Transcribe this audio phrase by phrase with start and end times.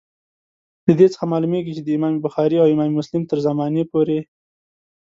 [0.87, 4.19] له دې څخه معلومیږي چي د امام بخاري او امام مسلم تر زمانې پوري.